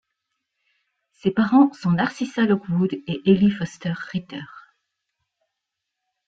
[1.13, 4.41] Ses parents sont Narcissa Lockwood et Eli Foster Ritter.